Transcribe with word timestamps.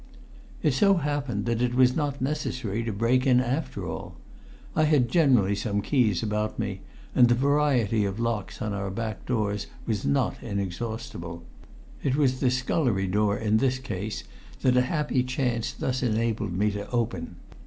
It 0.63 0.73
so 0.73 0.95
happened 0.95 1.45
that 1.45 1.61
it 1.61 1.75
was 1.75 1.95
not 1.95 2.21
necessary 2.21 2.83
to 2.85 2.91
break 2.91 3.27
in 3.27 3.39
after 3.39 3.87
all. 3.87 4.15
I 4.75 4.85
had 4.85 5.09
generally 5.11 5.53
some 5.53 5.83
keys 5.83 6.23
about 6.23 6.57
me 6.57 6.81
and 7.13 7.27
the 7.29 7.35
variety 7.35 8.03
of 8.03 8.19
locks 8.19 8.63
on 8.63 8.73
our 8.73 8.89
back 8.89 9.27
doors 9.27 9.67
was 9.85 10.03
not 10.03 10.41
inexhaustible. 10.41 11.43
It 12.01 12.15
was 12.15 12.39
the 12.39 12.49
scullery 12.49 13.05
door 13.05 13.37
in 13.37 13.57
this 13.57 13.77
case 13.77 14.23
that 14.63 14.75
a 14.75 14.81
happy 14.81 15.21
chance 15.21 15.71
thus 15.71 16.01
enabled 16.01 16.53
me 16.53 16.71
to 16.71 16.89
open. 16.89 17.35